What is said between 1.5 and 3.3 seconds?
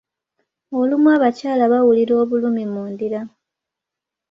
bawulira obulumi mu ndira.